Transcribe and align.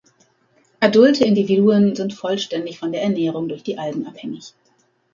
Adulte 0.79 1.23
Individuen 1.25 1.95
sind 1.95 2.15
vollständig 2.15 2.79
von 2.79 2.91
der 2.91 3.03
Ernährung 3.03 3.47
durch 3.47 3.61
die 3.61 3.77
Algen 3.77 4.07
abhängig. 4.07 4.55